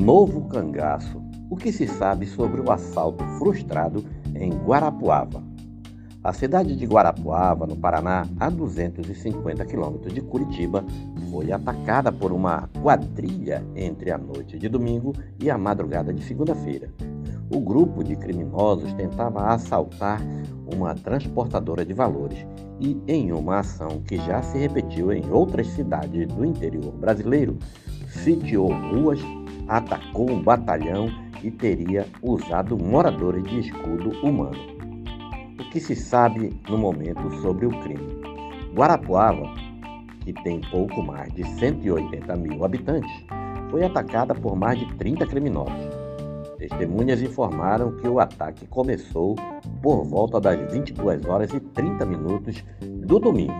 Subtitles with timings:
[0.00, 1.22] Novo Cangaço.
[1.50, 4.02] O que se sabe sobre o assalto frustrado
[4.34, 5.44] em Guarapuava?
[6.24, 10.82] A cidade de Guarapuava, no Paraná, a 250 quilômetros de Curitiba,
[11.30, 16.90] foi atacada por uma quadrilha entre a noite de domingo e a madrugada de segunda-feira.
[17.50, 20.22] O grupo de criminosos tentava assaltar
[20.74, 22.38] uma transportadora de valores
[22.80, 27.58] e, em uma ação que já se repetiu em outras cidades do interior brasileiro,
[28.08, 29.20] sitiou ruas,
[29.70, 31.08] atacou um batalhão
[31.44, 34.58] e teria usado moradores de escudo humano.
[35.60, 38.20] O que se sabe no momento sobre o crime?
[38.74, 39.46] Guarapuava,
[40.20, 43.10] que tem pouco mais de 180 mil habitantes,
[43.70, 45.88] foi atacada por mais de 30 criminosos.
[46.58, 49.36] Testemunhas informaram que o ataque começou
[49.80, 52.64] por volta das 22 horas e 30 minutos
[53.06, 53.58] do domingo.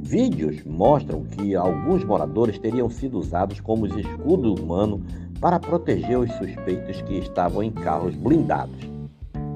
[0.00, 5.02] Vídeos mostram que alguns moradores teriam sido usados como escudo humano
[5.44, 8.80] para proteger os suspeitos que estavam em carros blindados.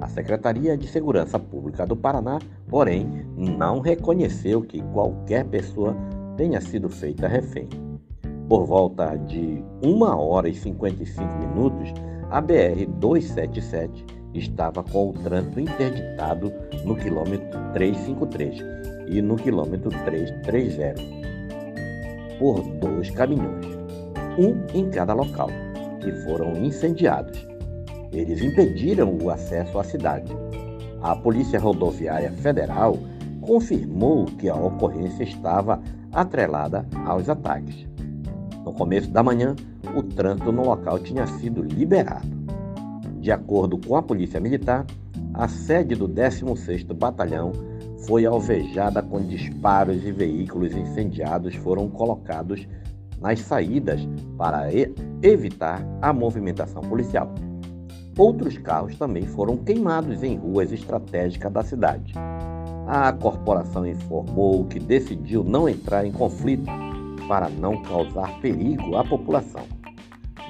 [0.00, 2.38] A Secretaria de Segurança Pública do Paraná,
[2.70, 5.94] porém, não reconheceu que qualquer pessoa
[6.38, 7.68] tenha sido feita refém.
[8.48, 11.92] Por volta de 1 hora e 55 minutos,
[12.30, 13.90] a BR-277
[14.32, 16.50] estava com o trânsito interditado
[16.82, 18.58] no quilômetro 353
[19.08, 20.94] e no quilômetro 330
[22.38, 23.66] por dois caminhões,
[24.38, 25.50] um em cada local,
[26.04, 27.46] que foram incendiados.
[28.12, 30.30] Eles impediram o acesso à cidade.
[31.02, 32.96] A Polícia Rodoviária Federal
[33.40, 37.86] confirmou que a ocorrência estava atrelada aos ataques.
[38.64, 39.56] No começo da manhã,
[39.96, 42.26] o trânsito no local tinha sido liberado.
[43.18, 44.86] De acordo com a Polícia Militar,
[45.32, 47.52] a sede do 16º Batalhão
[48.06, 52.66] foi alvejada com disparos e veículos incendiados foram colocados
[53.24, 54.68] nas saídas para
[55.22, 57.34] evitar a movimentação policial.
[58.18, 62.12] Outros carros também foram queimados em ruas estratégicas da cidade.
[62.86, 66.70] A corporação informou que decidiu não entrar em conflito
[67.26, 69.62] para não causar perigo à população.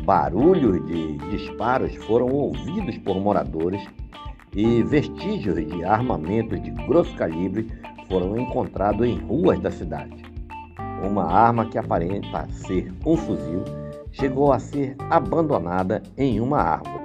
[0.05, 3.81] Barulhos de disparos foram ouvidos por moradores
[4.53, 7.69] e vestígios de armamentos de grosso calibre
[8.09, 10.24] foram encontrados em ruas da cidade.
[11.05, 13.63] Uma arma que aparenta ser um fuzil
[14.11, 17.05] chegou a ser abandonada em uma árvore.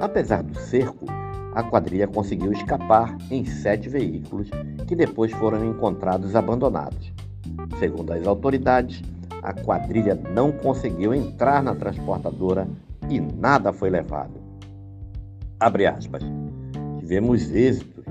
[0.00, 1.06] Apesar do cerco,
[1.54, 4.48] a quadrilha conseguiu escapar em sete veículos
[4.86, 7.12] que depois foram encontrados abandonados.
[7.78, 9.02] Segundo as autoridades,
[9.42, 12.66] a quadrilha não conseguiu entrar na transportadora
[13.08, 14.40] e nada foi levado.
[15.60, 16.22] Abre aspas.
[17.00, 18.04] Tivemos êxito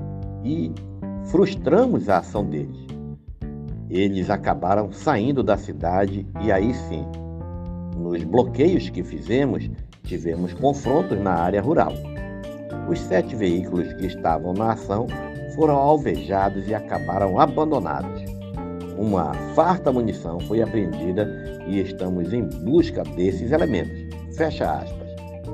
[0.44, 0.72] e
[1.24, 2.87] frustramos a ação deles.
[3.90, 7.04] Eles acabaram saindo da cidade e aí sim,
[7.96, 9.70] nos bloqueios que fizemos,
[10.04, 11.92] tivemos confrontos na área rural.
[12.88, 15.06] Os sete veículos que estavam na ação
[15.54, 18.22] foram alvejados e acabaram abandonados.
[18.96, 21.28] Uma farta munição foi apreendida
[21.66, 24.08] e estamos em busca desses elementos.
[24.36, 25.08] Fecha aspas,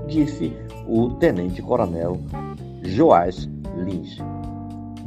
[0.08, 0.52] disse
[0.86, 2.20] o tenente-coronel
[2.82, 4.33] Joás Lins.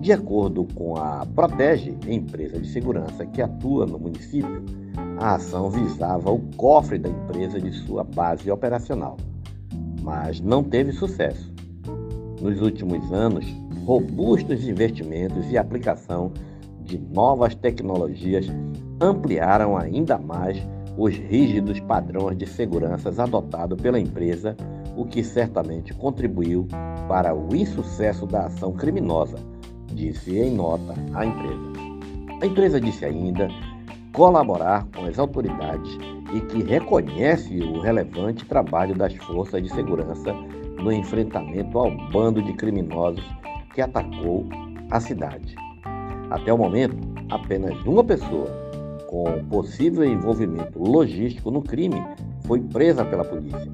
[0.08, 4.64] De acordo com a Protege, empresa de segurança que atua no município,
[5.20, 9.18] a ação visava o cofre da empresa de sua base operacional,
[10.02, 11.54] mas não teve sucesso.
[12.42, 13.46] Nos últimos anos,
[13.86, 16.32] robustos investimentos e aplicação
[16.86, 18.48] de novas tecnologias
[19.02, 20.58] ampliaram ainda mais
[20.98, 24.56] os rígidos padrões de segurança adotados pela empresa,
[24.96, 26.66] o que certamente contribuiu
[27.10, 29.36] para o insucesso da ação criminosa,
[29.98, 31.88] disse em nota a empresa.
[32.42, 33.50] A empresa disse ainda
[34.14, 35.98] colaborar com as autoridades
[36.34, 40.34] e que reconhece o relevante trabalho das forças de segurança
[40.82, 43.24] no enfrentamento ao bando de criminosos
[43.74, 44.46] que atacou
[44.92, 45.56] a cidade.
[46.30, 46.98] Até o momento,
[47.30, 48.48] apenas uma pessoa
[49.08, 52.04] com possível envolvimento logístico no crime
[52.46, 53.72] foi presa pela polícia.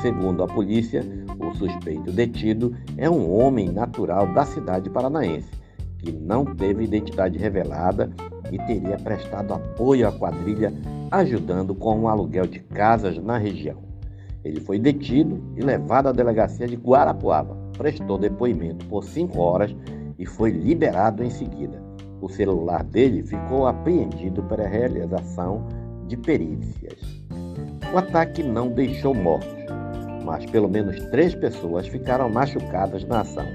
[0.00, 1.04] Segundo a polícia,
[1.52, 5.50] o suspeito detido é um homem natural da cidade paranaense,
[5.98, 8.10] que não teve identidade revelada
[8.50, 10.72] e teria prestado apoio à quadrilha,
[11.10, 13.82] ajudando com o aluguel de casas na região.
[14.42, 19.74] Ele foi detido e levado à delegacia de Guarapuava, prestou depoimento por cinco horas
[20.18, 21.80] e foi liberado em seguida.
[22.20, 25.66] O celular dele ficou apreendido para a realização
[26.06, 26.98] de perícias.
[27.92, 29.61] O ataque não deixou mortos,
[30.24, 33.46] mas pelo menos três pessoas ficaram machucadas na ação.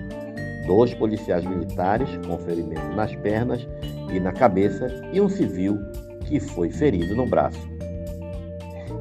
[0.66, 3.68] Dois policiais militares com ferimento nas pernas
[4.14, 5.78] e na cabeça e um civil
[6.26, 7.68] que foi ferido no braço.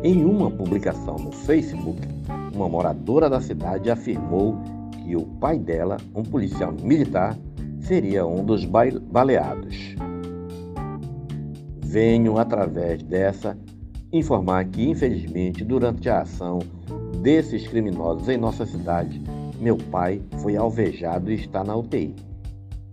[0.02, 2.00] Em uma publicação no Facebook,
[2.54, 4.56] uma moradora da cidade afirmou
[5.02, 7.36] que o pai dela, um policial militar,
[7.80, 9.96] seria um dos baleados.
[11.80, 13.56] Venho, através dessa,
[14.12, 16.58] informar que, infelizmente, durante a ação
[17.26, 19.20] desses criminosos em nossa cidade,
[19.58, 22.14] meu pai foi alvejado e está na UTI.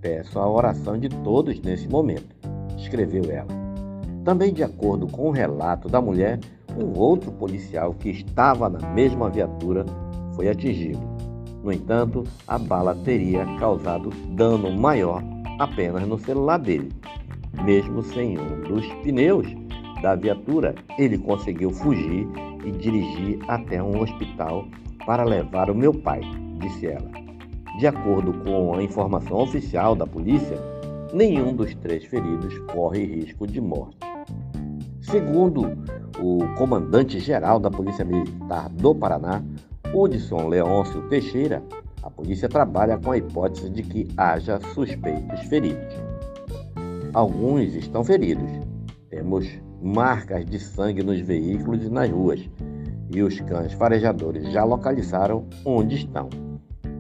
[0.02, 2.36] Peço a oração de todos nesse momento,
[2.76, 3.48] escreveu ela.
[4.26, 6.40] Também, de acordo com o relato da mulher,
[6.76, 9.86] um outro policial que estava na mesma viatura
[10.36, 11.08] foi atingido.
[11.64, 15.24] No entanto, a bala teria causado dano maior
[15.60, 16.92] apenas no celular dele.
[17.64, 19.46] Mesmo sem um dos pneus
[20.02, 22.28] da viatura, ele conseguiu fugir
[22.64, 24.66] e dirigir até um hospital
[25.06, 26.22] para levar o meu pai,
[26.60, 27.10] disse ela.
[27.78, 30.58] De acordo com a informação oficial da polícia,
[31.14, 33.98] nenhum dos três feridos corre risco de morte.
[35.02, 35.78] Segundo
[36.20, 39.44] o comandante-geral da Polícia Militar do Paraná,
[39.94, 41.62] Hudson Leôncio Teixeira,
[42.02, 45.94] a polícia trabalha com a hipótese de que haja suspeitos feridos.
[47.14, 48.50] Alguns estão feridos.
[49.10, 49.48] Temos
[49.84, 52.50] marcas de sangue nos veículos e nas ruas,
[53.14, 56.30] e os cães farejadores já localizaram onde estão.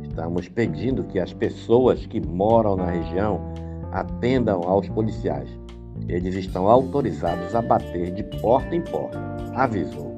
[0.03, 3.41] Estamos pedindo que as pessoas que moram na região
[3.91, 5.49] atendam aos policiais.
[6.07, 9.19] Eles estão autorizados a bater de porta em porta,
[9.55, 10.13] avisou.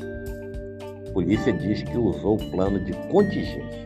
[1.08, 3.86] A polícia diz que usou o plano de contingência.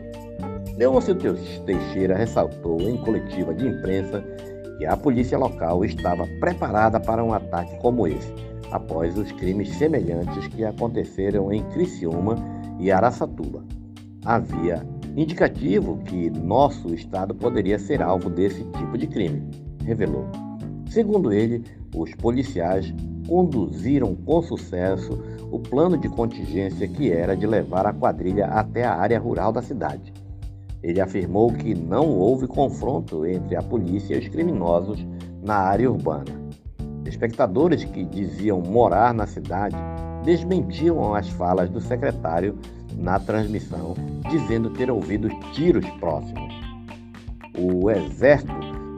[0.76, 4.24] Leôncio Teixeira ressaltou em coletiva de imprensa
[4.78, 8.32] que a polícia local estava preparada para um ataque como esse,
[8.70, 12.36] após os crimes semelhantes que aconteceram em Criciúma
[12.78, 13.64] e Araçatuba.
[14.24, 14.86] Havia
[15.16, 19.42] indicativo que nosso estado poderia ser alvo desse tipo de crime,
[19.84, 20.26] revelou.
[20.88, 21.64] Segundo ele,
[21.94, 22.92] os policiais
[23.26, 25.18] conduziram com sucesso
[25.50, 29.62] o plano de contingência que era de levar a quadrilha até a área rural da
[29.62, 30.12] cidade.
[30.82, 35.04] Ele afirmou que não houve confronto entre a polícia e os criminosos
[35.42, 36.39] na área urbana.
[37.10, 39.74] Espectadores que diziam morar na cidade
[40.24, 42.56] desmentiam as falas do secretário
[42.96, 43.94] na transmissão,
[44.30, 46.54] dizendo ter ouvido tiros próximos.
[47.58, 48.54] O Exército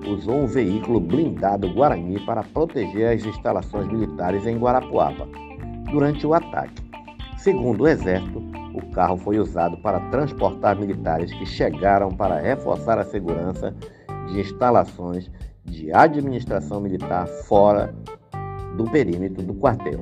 [0.06, 5.26] usou um veículo blindado Guarani para proteger as instalações militares em Guarapuava
[5.90, 6.82] durante o ataque.
[7.38, 8.42] Segundo o Exército,
[8.74, 13.74] o carro foi usado para transportar militares que chegaram para reforçar a segurança
[14.26, 15.30] de instalações
[15.64, 17.94] de administração militar fora
[18.76, 20.00] do perímetro do quartel,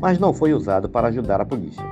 [0.00, 1.84] mas não foi usado para ajudar a polícia,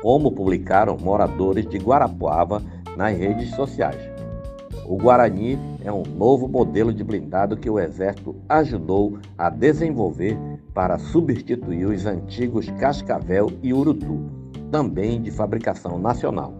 [0.00, 2.62] como publicaram moradores de Guarapuava
[2.96, 4.12] nas redes sociais.
[4.86, 10.36] O Guarani é um novo modelo de blindado que o Exército ajudou a desenvolver
[10.74, 14.20] para substituir os antigos Cascavel e Urutu,
[14.70, 16.54] também de fabricação nacional.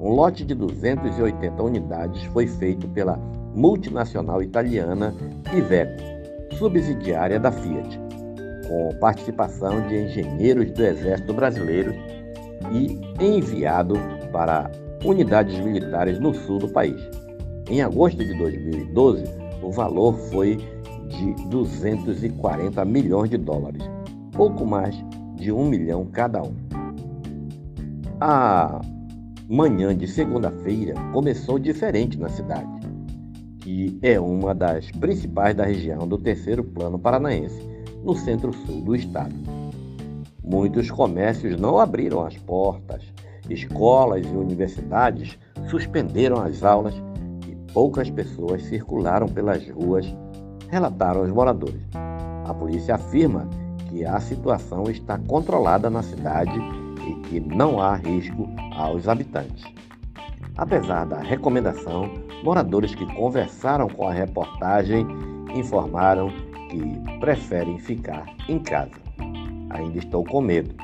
[0.00, 3.18] Um lote de 280 unidades foi feito pela
[3.58, 5.12] multinacional italiana
[5.52, 6.00] Iveco,
[6.56, 8.00] subsidiária da Fiat,
[8.68, 11.92] com participação de engenheiros do Exército Brasileiro
[12.72, 13.96] e enviado
[14.32, 14.70] para
[15.04, 17.00] unidades militares no sul do país.
[17.68, 19.24] Em agosto de 2012,
[19.60, 20.56] o valor foi
[21.08, 23.82] de 240 milhões de dólares,
[24.32, 24.94] pouco mais
[25.34, 26.54] de um milhão cada um.
[28.20, 28.80] A
[29.48, 32.77] manhã de segunda-feira começou diferente na cidade
[33.68, 37.68] que é uma das principais da região do terceiro plano paranaense,
[38.02, 39.34] no centro-sul do estado.
[40.42, 43.02] Muitos comércios não abriram as portas,
[43.50, 46.94] escolas e universidades suspenderam as aulas
[47.46, 50.06] e poucas pessoas circularam pelas ruas,
[50.70, 51.82] relataram os moradores.
[52.46, 53.46] A polícia afirma
[53.90, 56.58] que a situação está controlada na cidade
[57.06, 59.62] e que não há risco aos habitantes.
[60.58, 62.10] Apesar da recomendação,
[62.42, 65.06] moradores que conversaram com a reportagem
[65.54, 66.30] informaram
[66.68, 68.90] que preferem ficar em casa.
[69.70, 70.74] Ainda estou com medo.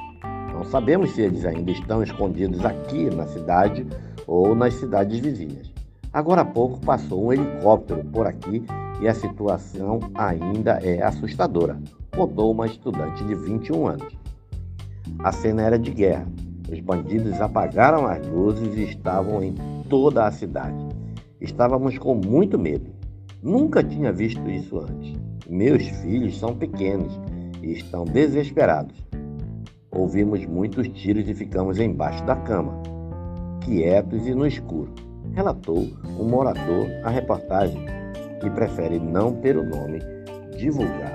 [0.53, 3.85] Não sabemos se eles ainda estão escondidos aqui na cidade
[4.29, 5.73] ou nas cidades vizinhas.
[6.13, 8.65] Agora há pouco passou um helicóptero por aqui
[9.01, 11.77] e a situação ainda é assustadora,
[12.15, 14.17] contou uma estudante de 21 anos.
[15.19, 16.27] A cena era de guerra,
[16.75, 19.55] os bandidos apagaram as luzes e estavam em
[19.89, 20.77] toda a cidade.
[21.41, 22.91] Estávamos com muito medo.
[23.41, 25.17] Nunca tinha visto isso antes.
[25.49, 27.19] Meus filhos são pequenos
[27.63, 28.97] e estão desesperados.
[29.91, 32.83] Ouvimos muitos tiros e ficamos embaixo da cama,
[33.61, 34.93] quietos e no escuro,
[35.33, 35.87] relatou
[36.19, 37.81] um morador à reportagem,
[38.41, 40.01] que prefere não ter o nome
[40.59, 41.14] divulgado.